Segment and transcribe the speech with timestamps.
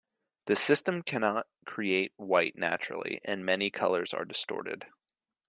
[0.47, 4.87] The system cannot create white naturally, and many colors are distorted.